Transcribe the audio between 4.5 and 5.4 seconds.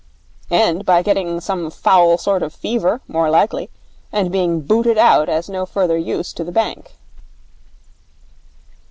booted out